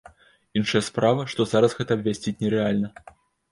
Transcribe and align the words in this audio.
Іншая 0.59 0.81
справа, 0.87 1.27
што 1.35 1.47
зараз 1.53 1.77
гэта 1.81 1.91
абвясціць 2.01 2.37
нерэальна. 2.43 2.87